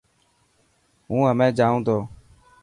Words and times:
هون 1.07 1.21
همي 1.29 1.47
جانون 1.57 1.81
ٿو. 1.87 1.97